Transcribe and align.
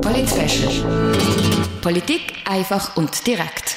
Polit 0.00 1.82
Politik 1.82 2.34
einfach 2.46 2.96
und 2.96 3.26
direkt. 3.26 3.76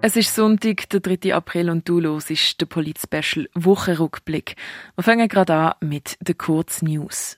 Es 0.00 0.14
ist 0.14 0.32
Sonntag, 0.32 0.88
der 0.90 1.00
3. 1.00 1.34
April 1.34 1.70
und 1.70 1.88
du 1.88 1.98
los 1.98 2.30
ist 2.30 2.60
der 2.60 2.66
Polit-Special 2.66 3.48
Wochenrückblick. 3.54 4.54
Wir 4.94 5.02
fangen 5.02 5.26
gerade 5.26 5.54
an 5.54 5.74
mit 5.80 6.16
den 6.20 6.38
Kurznews. 6.38 7.36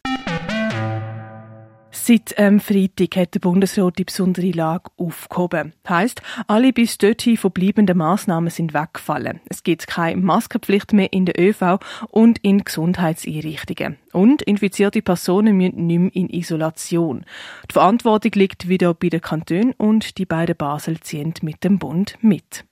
Seit 2.01 2.35
ähm, 2.39 2.61
Freitag 2.61 3.17
hat 3.17 3.35
der 3.35 3.41
Bundesrat 3.41 3.99
die 3.99 4.05
besondere 4.05 4.51
Lage 4.53 4.91
aufgehoben. 4.97 5.75
Heißt, 5.87 6.23
alle 6.47 6.73
bis 6.73 6.97
dorthin 6.97 7.37
verbleibenden 7.37 7.99
Massnahmen 7.99 8.51
sind 8.51 8.73
weggefallen. 8.73 9.41
Es 9.51 9.63
gibt 9.63 9.87
keine 9.87 10.21
Maskenpflicht 10.21 10.93
mehr 10.93 11.13
in 11.13 11.27
der 11.27 11.39
ÖV 11.39 11.79
und 12.11 12.39
in 12.39 12.65
Gesundheitseinrichtungen. 12.65 13.99
Und 14.13 14.41
infizierte 14.43 15.03
Personen 15.03 15.57
müssen 15.57 15.87
nicht 15.87 15.99
mehr 15.99 16.15
in 16.15 16.31
Isolation. 16.31 17.27
Die 17.69 17.75
Verantwortung 17.75 18.33
liegt 18.37 18.69
wieder 18.69 18.95
bei 18.95 19.09
den 19.09 19.21
Kantonen 19.21 19.75
und 19.77 20.19
die 20.19 20.27
beiden 20.27 20.57
Basel 20.57 21.01
ziehen 21.01 21.35
mit 21.43 21.63
dem 21.65 21.79
Bund 21.79 22.17
mit. 22.23 22.65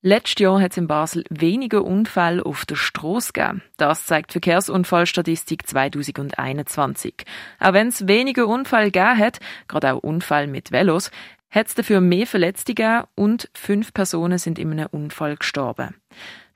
Letztes 0.00 0.40
Jahr 0.40 0.60
hat 0.60 0.70
es 0.70 0.76
in 0.76 0.86
Basel 0.86 1.24
weniger 1.28 1.82
Unfälle 1.82 2.46
auf 2.46 2.64
der 2.64 2.76
Straße 2.76 3.32
gegeben. 3.32 3.62
Das 3.78 4.06
zeigt 4.06 4.30
Verkehrsunfallstatistik 4.30 5.66
2021. 5.66 7.24
Auch 7.58 7.72
wenn 7.72 7.88
es 7.88 8.06
weniger 8.06 8.46
Unfälle 8.46 8.92
gegeben 8.92 9.18
hat, 9.18 9.40
gerade 9.66 9.94
auch 9.94 9.98
Unfälle 10.04 10.46
mit 10.46 10.70
Velos, 10.70 11.10
hat 11.50 11.66
es 11.66 11.74
dafür 11.74 12.00
mehr 12.00 12.28
Verletzte 12.28 12.74
gegeben 12.74 13.08
und 13.16 13.50
fünf 13.54 13.92
Personen 13.92 14.38
sind 14.38 14.60
in 14.60 14.70
einem 14.70 14.86
Unfall 14.92 15.36
gestorben. 15.36 15.96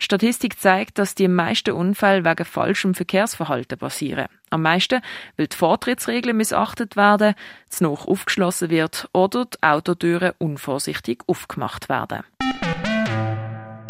Die 0.01 0.05
Statistik 0.05 0.61
zeigt, 0.61 0.99
dass 0.99 1.17
die 1.17 1.27
meisten 1.27 1.73
Unfälle 1.73 2.25
wegen 2.25 2.45
falschem 2.45 2.95
Verkehrsverhalten 2.95 3.77
passieren. 3.77 4.29
Am 4.51 4.63
meisten, 4.63 5.01
weil 5.37 5.49
die 5.49 5.57
Vortrittsregeln 5.57 6.37
missachtet 6.37 6.95
werden, 6.95 7.35
zu 7.69 7.83
noch 7.83 8.07
aufgeschlossen 8.07 8.71
wird 8.71 9.09
oder 9.13 9.47
die 9.47 9.63
Autotüren 9.63 10.33
unvorsichtig 10.39 11.23
aufgemacht 11.27 11.89
werden. 11.89 12.23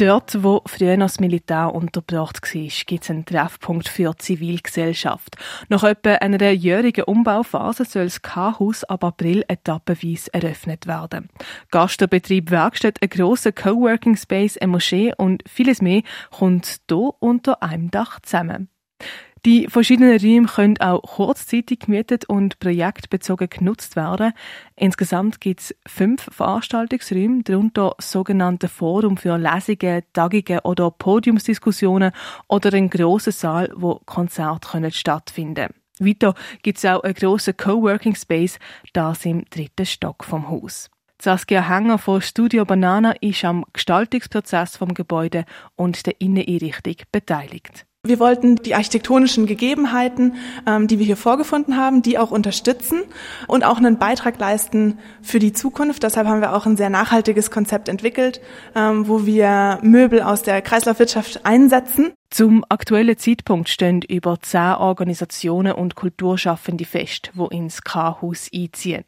Dort, 0.05 0.43
wo 0.43 0.63
früher 0.67 0.97
noch 0.97 1.07
das 1.07 1.21
Militär 1.21 1.73
untergebracht 1.73 2.43
war, 2.43 2.63
gibt 2.87 3.05
es 3.05 3.11
einen 3.11 3.25
Treffpunkt 3.25 3.89
für 3.89 4.11
die 4.11 4.19
Zivilgesellschaft. 4.19 5.37
Nach 5.69 5.85
etwa 5.85 6.15
einer 6.15 6.51
jährigen 6.51 7.05
Umbauphase 7.05 7.85
soll 7.85 8.07
das 8.07 8.21
K-Haus 8.21 8.83
ab 8.83 9.05
April 9.05 9.45
etappenweise 9.47 10.35
eröffnet 10.35 10.89
werden. 10.89 11.29
Gastbetrieb, 11.71 12.51
Werkstatt, 12.51 13.01
ein 13.01 13.11
grosser 13.11 13.53
Coworking 13.53 14.17
Space, 14.17 14.59
eine 14.59 14.73
Moschee 14.73 15.13
und 15.17 15.45
vieles 15.49 15.81
mehr 15.81 16.03
kommt 16.33 16.81
hier 16.91 17.13
unter 17.21 17.63
einem 17.63 17.93
Dach 17.93 18.19
zusammen. 18.23 18.71
Die 19.45 19.67
verschiedenen 19.67 20.21
Räume 20.21 20.47
können 20.47 20.81
auch 20.81 21.03
kurzzeitig 21.03 21.81
gemietet 21.81 22.27
und 22.27 22.61
projektbezogen 22.61 23.49
genutzt 23.49 23.97
werden. 23.97 24.35
Insgesamt 24.77 25.41
gibt 25.41 25.61
es 25.61 25.75
fünf 25.85 26.29
Veranstaltungsräume, 26.31 27.43
darunter 27.43 27.97
sogenannte 27.99 28.69
Forum 28.69 29.17
für 29.17 29.37
Lesungen, 29.37 30.05
Tagungen 30.13 30.61
oder 30.61 30.93
Podiumsdiskussionen 30.93 32.13
oder 32.47 32.73
einen 32.73 32.89
grossen 32.89 33.33
Saal, 33.33 33.73
wo 33.75 34.01
Konzerte 34.07 34.69
können 34.69 34.93
stattfinden 34.93 35.71
Weiter 35.99 36.35
gibt 36.63 36.79
es 36.79 36.85
auch 36.85 37.03
einen 37.03 37.15
grossen 37.15 37.57
Coworking 37.57 38.15
Space, 38.15 38.61
das 38.93 39.25
im 39.25 39.45
dritten 39.51 39.87
Stock 39.87 40.25
vom 40.25 40.49
Haus. 40.49 40.89
Saskia 41.21 41.69
Hänger 41.69 41.99
von 41.99 42.21
Studio 42.21 42.65
Banana 42.65 43.13
ist 43.21 43.45
am 43.45 43.65
Gestaltungsprozess 43.73 44.77
vom 44.77 44.95
Gebäude 44.95 45.45
und 45.77 46.07
der 46.07 46.21
Inneneinrichtung 46.21 46.97
beteiligt. 47.13 47.87
Wir 48.05 48.19
wollten 48.19 48.57
die 48.57 48.75
architektonischen 48.75 49.47
Gegebenheiten, 49.47 50.35
ähm, 50.67 50.89
die 50.89 50.99
wir 50.99 51.07
hier 51.07 51.17
vorgefunden 51.17 51.77
haben, 51.77 52.03
die 52.03 52.19
auch 52.19 52.33
unterstützen 52.33 53.03
und 53.47 53.63
auch 53.63 53.77
einen 53.77 53.97
Beitrag 53.97 54.41
leisten 54.41 54.99
für 55.23 55.39
die 55.39 55.53
Zukunft. 55.53 56.03
Deshalb 56.03 56.27
haben 56.27 56.41
wir 56.41 56.53
auch 56.53 56.67
ein 56.67 56.77
sehr 56.77 56.91
nachhaltiges 56.91 57.53
Konzept 57.53 57.89
entwickelt, 57.89 58.41
ähm, 58.75 59.07
wo 59.07 59.25
wir 59.25 59.79
Möbel 59.83 60.21
aus 60.21 60.43
der 60.43 60.63
Kreislaufwirtschaft 60.63 61.47
einsetzen. 61.47 62.13
Zum 62.29 62.65
aktuellen 62.69 63.17
Zeitpunkt 63.19 63.69
stehen 63.69 64.03
über 64.03 64.41
zehn 64.41 64.75
Organisationen 64.79 65.75
und 65.75 65.95
Kulturschaffende 65.95 66.85
fest, 66.85 67.31
wo 67.35 67.47
ins 67.47 67.83
K-Haus 67.83 68.51
einziehen. 68.53 69.05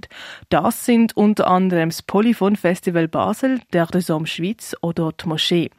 Das 0.50 0.84
sind 0.84 1.16
unter 1.16 1.48
anderem 1.48 1.88
das 1.88 2.02
Polyphon 2.02 2.54
Festival 2.54 3.08
Basel, 3.08 3.58
der 3.72 3.92
Resort 3.92 4.28
Schweiz 4.28 4.76
oder 4.82 5.10
die 5.10 5.26
Moschee. 5.26 5.70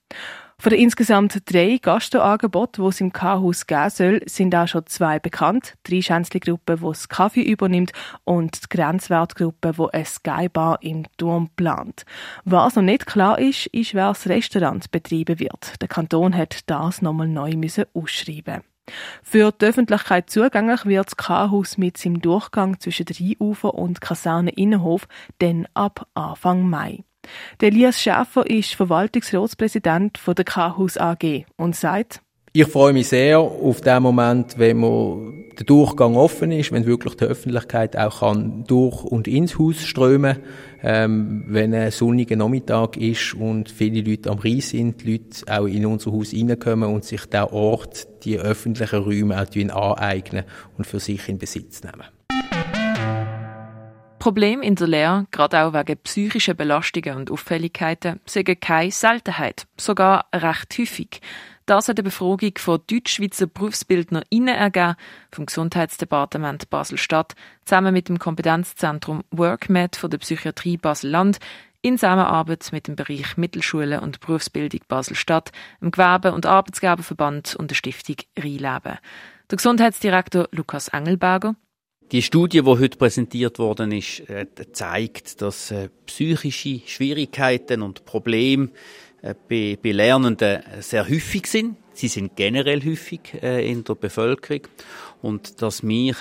Von 0.57 0.69
den 0.69 0.79
insgesamt 0.79 1.41
drei 1.51 1.79
Gastroangeboten, 1.81 2.83
die 2.83 2.89
es 2.89 3.01
im 3.01 3.11
K-Haus 3.11 3.67
geben 3.67 3.89
soll, 3.89 4.21
sind 4.25 4.55
auch 4.55 4.67
schon 4.67 4.85
zwei 4.88 5.19
bekannt. 5.19 5.75
Die 5.88 6.01
Schänzli-Gruppe, 6.01 6.77
die 6.77 6.85
das 6.85 7.09
Kaffee 7.09 7.41
übernimmt 7.43 7.91
und 8.23 8.63
die 8.63 8.69
Grenzwertgruppe, 8.69 9.73
die 9.77 9.93
eine 9.93 10.05
Skybar 10.05 10.81
im 10.81 11.05
Turm 11.17 11.49
plant. 11.55 12.05
Was 12.45 12.75
noch 12.75 12.83
nicht 12.83 13.05
klar 13.05 13.38
ist, 13.38 13.67
ist, 13.67 13.93
wer 13.93 14.07
das 14.07 14.27
Restaurant 14.27 14.89
betreiben 14.91 15.39
wird. 15.39 15.81
Der 15.81 15.89
Kanton 15.89 16.35
hat 16.35 16.61
das 16.67 17.01
nochmal 17.01 17.27
neu 17.27 17.51
müssen 17.55 17.85
ausschreiben. 17.93 18.61
Für 19.23 19.51
die 19.51 19.66
Öffentlichkeit 19.66 20.29
zugänglich 20.29 20.85
wird 20.85 21.07
das 21.07 21.17
K-Haus 21.17 21.77
mit 21.77 21.97
seinem 21.97 22.22
Durchgang 22.22 22.79
zwischen 22.79 23.07
Rheinufer 23.07 23.73
und 23.73 23.99
Kaserne 23.99 24.51
Innenhof 24.51 25.07
dann 25.39 25.67
ab 25.73 26.07
Anfang 26.13 26.69
Mai. 26.69 27.03
Der 27.62 27.69
Elias 27.69 28.02
Schäfer 28.02 28.50
ist 28.50 28.74
Verwaltungsratspräsident 28.74 30.19
der 30.25 30.46
K-Haus 30.46 30.97
AG 30.97 31.46
und 31.58 31.75
sagt, 31.75 32.22
ich 32.58 32.68
freue 32.68 32.94
mich 32.94 33.09
sehr 33.09 33.40
auf 33.40 33.81
den 33.81 34.02
Moment, 34.02 34.58
wenn 34.58 34.78
man 34.78 35.44
der 35.59 35.66
Durchgang 35.66 36.16
offen 36.16 36.53
ist, 36.53 36.72
wenn 36.72 36.85
wirklich 36.85 37.16
die 37.16 37.25
Öffentlichkeit 37.25 37.97
auch 37.97 38.22
kann 38.22 38.64
durch 38.66 39.03
und 39.03 39.28
ins 39.28 39.59
Haus 39.59 39.84
strömen, 39.84 40.38
ähm, 40.81 41.44
wenn 41.50 41.74
ein 41.74 41.91
sonniger 41.91 42.38
Nachmittag 42.38 42.96
ist 42.96 43.34
und 43.34 43.69
viele 43.69 44.09
Leute 44.09 44.30
am 44.30 44.40
Rhein 44.40 44.62
sind, 44.62 45.03
die 45.03 45.12
Leute 45.12 45.52
auch 45.52 45.66
in 45.66 45.85
unser 45.85 46.14
Haus 46.14 46.34
reinkommen 46.34 46.94
und 46.94 47.03
sich 47.03 47.25
der 47.25 47.52
Ort, 47.52 48.08
die 48.24 48.40
öffentlichen 48.40 49.00
Räume 49.00 49.46
auch 49.74 49.97
aneignen 49.97 50.46
und 50.78 50.88
für 50.88 51.02
sich 51.02 51.28
in 51.28 51.38
Besitz 51.38 51.84
nehmen. 51.84 52.06
Probleme 54.25 54.66
in 54.66 54.74
der 54.74 54.88
Lehre, 54.88 55.28
gerade 55.30 55.62
auch 55.62 55.74
wegen 55.74 56.00
psychischer 56.00 56.56
Belastungen 56.56 57.16
und 57.16 57.30
Auffälligkeiten, 57.30 58.19
sind 58.25 58.59
keine 58.59 58.90
Seltenheit, 58.90 59.68
sogar 59.78 60.25
recht 60.34 60.80
häufig. 60.80 61.22
Das 61.68 61.90
hat 61.90 62.00
eine 62.00 62.06
Befragung 62.06 62.53
von 62.58 62.81
Deutschschweizer 62.90 63.46
BerufsbildnerInnen 63.46 64.56
ergeben, 64.56 64.96
vom 65.31 65.46
Gesundheitsdepartement 65.46 66.72
Basel-Stadt, 66.72 67.35
zusammen 67.66 67.94
mit 67.94 68.09
dem 68.09 68.18
Kompetenzzentrum 68.18 69.24
WorkMed 69.30 69.96
von 69.96 70.09
der 70.09 70.18
Psychiatrie 70.18 70.78
Basel-Land, 70.78 71.38
in 71.84 72.00
Zusammenarbeit 72.00 72.69
mit 72.72 72.88
dem 72.88 72.96
Bereich 72.96 73.38
Mittelschulen 73.38 74.00
und 74.00 74.22
Berufsbildung 74.22 74.81
Basel-Stadt, 74.88 75.52
dem 75.81 75.91
Gewerbe- 75.91 76.34
und 76.34 76.47
Arbeitsgeberverband 76.47 77.56
und 77.58 77.69
der 77.69 77.75
Stiftung 77.75 78.16
Rheinleben. 78.35 78.97
Der 79.52 79.58
Gesundheitsdirektor 79.58 80.47
Lukas 80.52 80.88
Engelberger 80.88 81.56
die 82.11 82.21
Studie, 82.21 82.61
die 82.61 82.67
heute 82.67 82.97
präsentiert 82.97 83.57
worden 83.59 83.91
ist, 83.91 84.29
äh, 84.29 84.45
zeigt, 84.71 85.41
dass 85.41 85.71
äh, 85.71 85.89
psychische 86.05 86.81
Schwierigkeiten 86.85 87.81
und 87.81 88.05
Probleme 88.05 88.69
äh, 89.21 89.33
bei, 89.49 89.91
Lernenden 89.91 90.61
sehr 90.81 91.09
häufig 91.09 91.47
sind. 91.47 91.77
Sie 91.93 92.07
sind 92.07 92.35
generell 92.35 92.83
häufig 92.83 93.21
in 93.41 93.85
der 93.85 93.95
Bevölkerung 93.95 94.63
und 95.21 95.61
dass 95.61 95.81
wir 95.81 96.13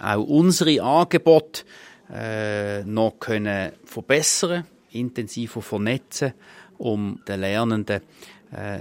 auch 0.00 0.24
unsere 0.26 0.82
Angebote 0.82 1.62
noch 2.84 3.14
können 3.20 3.70
verbessern, 3.84 4.66
intensiver 4.90 5.62
vernetzen, 5.62 6.32
um 6.78 7.20
den 7.28 7.42
Lernenden 7.42 8.00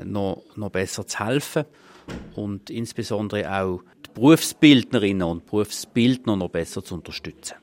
noch, 0.06 0.42
noch 0.56 0.72
besser 0.72 1.06
zu 1.06 1.24
helfen 1.24 1.66
und 2.34 2.72
insbesondere 2.72 3.62
auch 3.62 3.84
Berufsbildnerinnen 4.14 5.28
und 5.28 5.46
Berufsbildner 5.46 6.36
noch 6.36 6.50
besser 6.50 6.84
zu 6.84 6.96
unterstützen. 6.96 7.56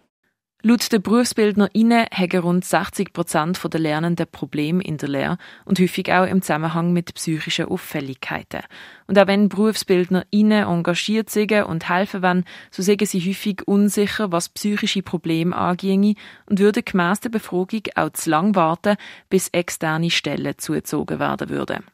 Laut 0.63 0.93
den 0.93 1.01
BerufsbildnerInnen 1.01 2.05
haben 2.13 2.39
rund 2.41 2.65
60 2.67 3.15
Prozent 3.15 3.59
der 3.73 3.81
Lernenden 3.81 4.27
Probleme 4.31 4.83
in 4.83 4.99
der 4.99 5.09
Lehre 5.09 5.39
und 5.65 5.81
häufig 5.81 6.13
auch 6.13 6.27
im 6.27 6.43
Zusammenhang 6.43 6.93
mit 6.93 7.15
psychischen 7.15 7.65
Auffälligkeiten. 7.65 8.61
Und 9.07 9.19
auch 9.19 9.27
wenn 9.27 9.49
BerufsbildnerInnen 9.49 10.65
engagiert 10.65 11.31
sind 11.31 11.53
und 11.53 11.89
helfen 11.89 12.23
wollen, 12.23 12.45
so 12.71 12.83
sagen 12.83 13.07
sie 13.07 13.27
häufig 13.27 13.67
unsicher, 13.67 14.33
was 14.33 14.51
psychische 14.51 15.03
Probleme 15.03 15.57
anginge 15.57 16.15
und 16.45 16.59
würden 16.59 16.85
gemäss 16.85 17.21
der 17.21 17.31
Befragung 17.31 17.85
auch 17.95 18.11
zu 18.11 18.29
lang 18.29 18.55
warten, 18.55 18.97
bis 19.31 19.49
externe 19.49 20.11
Stellen 20.11 20.59
zugezogen 20.59 21.21
werden 21.21 21.49
würden. 21.49 21.85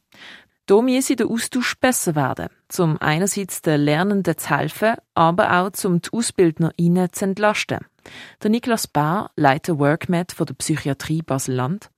Da 0.67 0.83
müsse 0.83 1.15
der 1.15 1.29
Austausch 1.29 1.77
besser 1.79 2.17
werden, 2.17 2.49
um 2.79 2.97
einerseits 3.01 3.63
den 3.63 3.83
Lernenden 3.83 4.37
zu 4.37 4.51
helfen, 4.51 4.97
aber 5.15 5.61
auch 5.61 5.85
um 5.85 6.03
die 6.03 6.13
AusbildnerInnen 6.13 7.13
zu 7.13 7.25
entlasten. 7.25 7.79
Der 8.43 8.51
Niklas 8.51 8.89
Bahr, 8.89 9.31
Leiter 9.37 9.79
WorkMed 9.79 10.33
von 10.33 10.47
der 10.47 10.55
Psychiatrie 10.55 11.23
Basel-Land. 11.23 11.91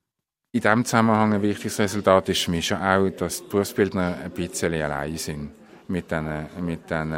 In 0.52 0.60
diesem 0.60 0.84
Zusammenhang 0.84 1.32
ein 1.32 1.42
wichtiges 1.42 1.78
Resultat 1.78 2.28
ist 2.28 2.42
für 2.42 2.50
mich 2.50 2.66
schon 2.66 2.82
auch, 2.82 3.08
dass 3.08 3.42
die 3.42 3.48
Berufsbildner 3.48 4.18
ein 4.22 4.30
bisschen 4.32 4.74
allein 4.74 5.16
sind 5.16 5.50
mit 5.88 6.10
diesen, 6.10 6.46
mit 6.60 6.90
diesen 6.90 7.14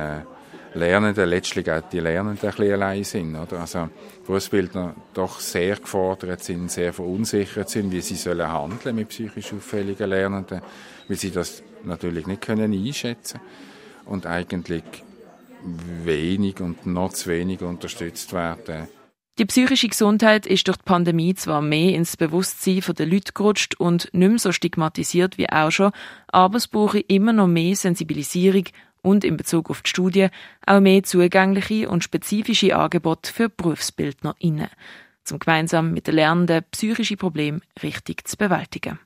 Lernenden, 0.74 1.28
letztlich 1.28 1.70
auch 1.70 1.80
die 1.90 2.00
Lernenden 2.00 2.48
ein 2.48 2.54
bisschen 2.54 2.72
allein 2.72 3.04
sind. 3.04 3.36
Oder? 3.36 3.60
Also 3.60 3.88
Berufsbildner 4.26 4.94
doch 5.14 5.40
sehr 5.40 5.76
gefordert 5.76 6.44
sind, 6.44 6.70
sehr 6.70 6.92
verunsichert 6.92 7.68
sind, 7.68 7.90
wie 7.90 8.00
sie 8.00 8.14
sollen 8.14 8.46
handeln 8.46 8.96
mit 8.96 9.08
psychisch 9.08 9.52
auffälligen 9.52 10.08
Lernenden, 10.08 10.60
weil 11.08 11.16
sie 11.16 11.30
das 11.30 11.62
natürlich 11.84 12.26
nicht 12.26 12.42
können 12.42 12.72
einschätzen 12.72 13.40
und 14.04 14.26
eigentlich 14.26 14.84
wenig 16.04 16.60
und 16.60 16.86
noch 16.86 17.12
zu 17.12 17.30
wenig 17.30 17.62
unterstützt 17.62 18.32
werden. 18.32 18.88
Die 19.38 19.46
psychische 19.46 19.88
Gesundheit 19.88 20.44
ist 20.44 20.68
durch 20.68 20.76
die 20.76 20.84
Pandemie 20.84 21.34
zwar 21.34 21.62
mehr 21.62 21.94
ins 21.94 22.16
Bewusstsein 22.16 22.82
der 22.98 23.06
Leute 23.06 23.32
gerutscht 23.32 23.74
und 23.78 24.10
nicht 24.12 24.28
mehr 24.28 24.38
so 24.38 24.52
stigmatisiert 24.52 25.38
wie 25.38 25.48
auch 25.48 25.70
schon, 25.70 25.92
aber 26.28 26.58
es 26.58 26.68
brauche 26.68 27.00
immer 27.00 27.32
noch 27.32 27.46
mehr 27.46 27.74
Sensibilisierung 27.74 28.64
und 29.02 29.24
in 29.24 29.36
Bezug 29.36 29.70
auf 29.70 29.82
die 29.82 29.90
Studie 29.90 30.28
auch 30.66 30.80
mehr 30.80 31.02
zugängliche 31.02 31.88
und 31.88 32.04
spezifische 32.04 32.76
Angebote 32.76 33.32
für 33.32 33.48
BerufsbildnerInnen, 33.48 34.68
um 35.30 35.38
gemeinsam 35.38 35.92
mit 35.92 36.06
den 36.06 36.14
Lernenden 36.14 36.64
psychische 36.70 37.16
Probleme 37.16 37.60
richtig 37.82 38.28
zu 38.28 38.36
bewältigen. 38.36 38.98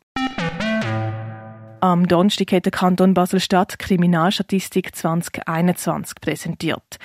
Am 1.85 2.09
Donnerstag 2.09 2.51
hat 2.53 2.65
der 2.65 2.73
Kanton 2.73 3.13
Basel-Stadt 3.13 3.79
Kriminalstatistik 3.79 4.97
2021 4.97 6.19
präsentiert. 6.19 6.97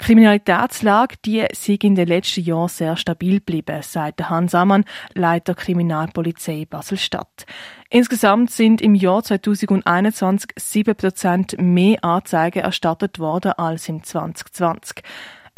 Die 0.00 0.04
Kriminalitätslage, 0.04 1.16
die 1.24 1.44
sei 1.52 1.76
in 1.82 1.96
den 1.96 2.06
letzten 2.06 2.42
Jahren 2.42 2.68
sehr 2.68 2.96
stabil 2.96 3.40
geblieben, 3.40 3.82
sagt 3.82 4.30
Hans 4.30 4.54
Ammann, 4.54 4.84
Leiter 5.14 5.56
Kriminalpolizei 5.56 6.68
Basel-Stadt. 6.70 7.46
Insgesamt 7.90 8.52
sind 8.52 8.80
im 8.80 8.94
Jahr 8.94 9.24
2021 9.24 10.50
7 10.54 10.94
Prozent 10.94 11.56
mehr 11.58 12.04
Anzeigen 12.04 12.62
erstattet 12.62 13.18
worden 13.18 13.54
als 13.56 13.88
im 13.88 14.04
2020. 14.04 15.02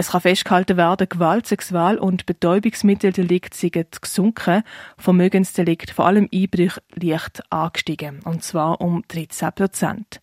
Es 0.01 0.13
kann 0.13 0.23
festgehalten 0.23 0.79
werden, 0.79 1.11
Gewalt, 1.11 1.47
Sexual- 1.47 1.99
und 1.99 2.25
Betäubungsmitteldelikt 2.25 3.53
sind 3.53 4.01
gesunken, 4.01 4.63
Vermögensdelikt, 4.97 5.91
vor 5.91 6.07
allem 6.07 6.27
Einbrüche, 6.33 6.81
leicht 6.95 7.43
angestiegen, 7.53 8.21
und 8.25 8.43
zwar 8.43 8.81
um 8.81 9.05
13 9.09 9.53
Prozent. 9.53 10.23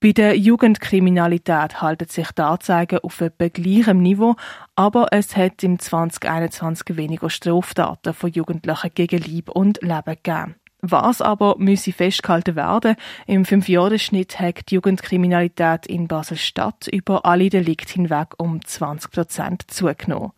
Bei 0.00 0.12
der 0.12 0.36
Jugendkriminalität 0.36 1.80
halten 1.80 2.08
sich 2.10 2.30
die 2.32 2.42
Anzeigen 2.42 2.98
auf 2.98 3.22
etwa 3.22 3.48
gleichem 3.48 4.02
Niveau, 4.02 4.36
aber 4.74 5.06
es 5.12 5.34
hat 5.34 5.62
im 5.64 5.78
2021 5.78 6.98
weniger 6.98 7.30
Straftaten 7.30 8.12
von 8.12 8.30
Jugendlichen 8.30 8.90
gegen 8.94 9.22
Lieb 9.22 9.48
und 9.48 9.80
Leben 9.80 10.16
gegeben. 10.22 10.56
Was 10.88 11.20
aber 11.20 11.56
müsse 11.58 11.92
festgehalten 11.92 12.54
werden, 12.54 12.94
im 13.26 13.44
Fünfjahresschnitt 13.44 14.38
hat 14.38 14.70
die 14.70 14.76
Jugendkriminalität 14.76 15.86
in 15.86 16.06
Basel-Stadt 16.06 16.86
über 16.92 17.26
alle 17.26 17.50
Delikte 17.50 17.94
hinweg 17.94 18.28
um 18.38 18.64
20 18.64 19.10
Prozent 19.10 19.62
zugenommen. 19.66 20.30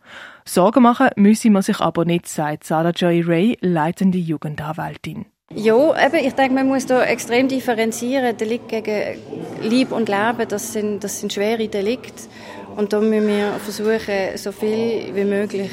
Sorgen 0.47 0.83
machen 0.83 1.11
müsse 1.17 1.51
man 1.51 1.61
sich 1.61 1.81
aber 1.81 2.07
nicht, 2.07 2.29
sagt 2.29 2.65
Sarah 2.65 2.91
Joy 2.91 3.21
Ray, 3.21 3.59
leitende 3.61 4.17
Jugendanwältin. 4.17 5.27
Ja, 5.55 6.07
eben, 6.07 6.27
ich 6.27 6.33
denke, 6.35 6.55
man 6.55 6.69
muss 6.69 6.87
da 6.87 7.03
extrem 7.03 7.49
differenzieren. 7.49 8.37
Delikt 8.37 8.69
gegen 8.69 9.19
Lieb 9.63 9.93
und 9.93 10.09
Leben, 10.09 10.49
das 10.49 10.73
sind, 10.73 11.05
das 11.05 11.21
sind 11.21 11.33
schwere 11.33 11.69
Delikte. 11.69 12.25
Und 12.77 12.95
da 12.95 13.01
müssen 13.01 13.29
wir 13.29 13.53
versuchen, 13.55 14.37
so 14.37 14.53
viel 14.53 15.15
wie 15.15 15.25
möglich 15.25 15.71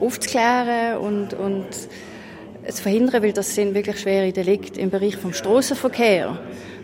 aufzuklären 0.00 0.98
und, 0.98 1.32
und 1.34 1.66
zu 2.68 2.82
verhindern, 2.82 3.22
weil 3.22 3.32
das 3.32 3.54
sind 3.54 3.74
wirklich 3.74 4.00
schwere 4.00 4.32
Delikte 4.32 4.80
im 4.80 4.90
Bereich 4.90 5.16
vom 5.16 5.32
Straßenverkehr. 5.32 6.38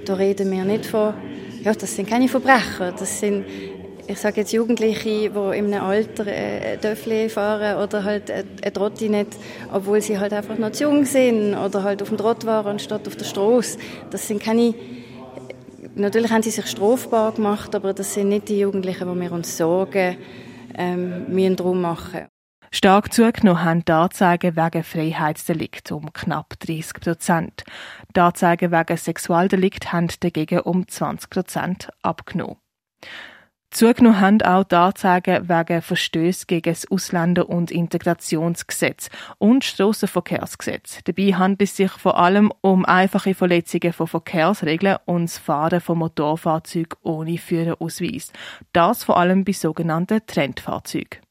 Da 0.05 0.15
reden 0.15 0.51
wir 0.51 0.65
nicht 0.65 0.87
von, 0.87 1.15
ja, 1.63 1.73
das 1.73 1.97
sind 1.97 2.09
keine 2.09 2.29
Verbrecher, 2.29 2.93
das 2.93 3.21
sind 3.21 3.45
ich 4.09 4.19
sage 4.19 4.41
jetzt 4.41 4.53
Jugendliche, 4.53 5.31
die 5.31 5.59
in 5.59 5.75
einem 5.75 5.83
Alter 5.83 6.27
ein 6.27 6.81
Döffli 6.81 7.29
fahren 7.29 7.83
oder 7.83 8.05
halt 8.05 8.31
ein 8.31 8.73
Trottinett, 8.73 9.29
obwohl 9.73 10.01
sie 10.01 10.19
halt 10.19 10.33
einfach 10.33 10.57
noch 10.59 10.73
zu 10.73 10.85
jung 10.85 11.05
sind 11.05 11.55
oder 11.55 11.83
halt 11.83 12.03
auf 12.03 12.09
dem 12.09 12.19
Trott 12.19 12.47
waren 12.47 12.67
anstatt 12.67 13.07
auf 13.09 13.17
der 13.17 13.25
Straße. 13.25 13.79
Das 14.11 14.29
sind 14.29 14.43
keine, 14.43 14.75
natürlich 15.95 16.31
haben 16.31 16.43
sie 16.43 16.51
sich 16.51 16.67
strafbar 16.67 17.33
gemacht, 17.33 17.75
aber 17.75 17.93
das 17.93 18.15
sind 18.15 18.29
nicht 18.29 18.49
die 18.49 18.61
Jugendlichen, 18.61 19.13
die 19.13 19.21
wir 19.21 19.33
uns 19.33 19.57
Sorgen 19.57 20.17
ähm, 20.77 21.25
müssen 21.29 21.57
drum 21.57 21.81
machen. 21.81 22.27
Stark 22.71 23.13
zugenommen 23.13 23.65
haben 23.65 23.85
die 23.85 23.93
Anzeigen 23.93 24.57
wegen 24.57 24.83
Freiheitsdelikt 24.83 25.93
um 25.93 26.13
knapp 26.13 26.59
30 26.61 26.95
Prozent. 26.95 27.65
Die 28.15 28.21
Anzeigen 28.21 28.73
wegen 28.73 28.97
Sexualdelikt 28.97 29.93
haben 29.93 30.09
dagegen 30.21 30.61
um 30.61 30.87
20 30.87 31.31
Prozent 31.31 31.89
abgenommen. 32.03 32.57
Zugenommen 33.71 34.21
haben 34.21 34.43
auch 34.43 34.65
die 34.65 34.75
Anzeigen 34.75 35.49
wegen 35.49 35.83
Verstößen 35.83 36.47
gegen 36.47 36.73
das 36.73 36.91
Ausländer- 36.91 37.49
und 37.49 37.71
Integrationsgesetz 37.71 39.11
und 39.39 39.65
Strassenverkehrsgesetz. 39.65 41.01
Dabei 41.05 41.35
handelt 41.35 41.63
es 41.63 41.77
sich 41.77 41.91
vor 41.91 42.19
allem 42.19 42.53
um 42.63 42.85
einfache 42.87 43.35
Verletzungen 43.35 43.93
von 43.93 44.07
Verkehrsregeln 44.07 44.97
und 45.05 45.25
das 45.25 45.39
Fahren 45.39 45.81
von 45.81 45.99
Motorfahrzeugen 45.99 46.99
ohne 47.03 47.37
Führerausweis. 47.37 48.33
Das 48.73 49.05
vor 49.05 49.19
allem 49.19 49.45
bei 49.45 49.53
sogenannten 49.53 50.25
Trendfahrzeugen. 50.27 51.26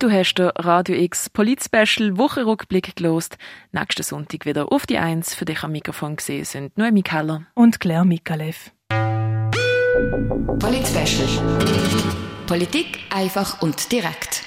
Du 0.00 0.10
hast 0.10 0.34
den 0.36 0.48
Radio 0.56 0.96
X 0.96 1.28
Polit-Special 1.28 2.16
Wochenrückblick 2.16 2.96
gelost. 2.96 3.36
Nächsten 3.70 4.02
Sonntag 4.02 4.46
wieder 4.46 4.72
auf 4.72 4.86
die 4.86 4.96
Eins. 4.96 5.34
Für 5.34 5.44
dich 5.44 5.62
am 5.62 5.72
Mikrofon 5.72 6.16
gesehen 6.16 6.46
sind 6.46 6.78
Noemi 6.78 7.02
Keller 7.02 7.42
und 7.52 7.80
Claire 7.80 8.06
Mikalev. 8.06 8.72
Polit-Special. 10.58 11.28
Politik 12.46 13.00
einfach 13.10 13.60
und 13.60 13.92
direkt. 13.92 14.42